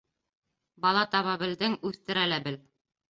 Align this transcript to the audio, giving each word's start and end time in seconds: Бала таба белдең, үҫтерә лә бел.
Бала 0.85 1.03
таба 1.15 1.37
белдең, 1.43 1.77
үҫтерә 1.91 2.25
лә 2.33 2.41
бел. 2.49 2.59